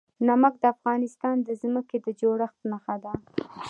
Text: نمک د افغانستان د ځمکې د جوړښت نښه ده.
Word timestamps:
نمک 0.27 0.53
د 0.61 0.65
افغانستان 0.75 1.35
د 1.43 1.49
ځمکې 1.61 1.97
د 2.05 2.07
جوړښت 2.19 2.59
نښه 2.71 2.95
ده. 3.03 3.13